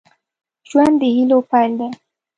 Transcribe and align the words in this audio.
ژوند 0.69 0.93
د 1.01 1.03
هيلو 1.15 1.37
پيل 1.49 1.71
دی 1.79 1.87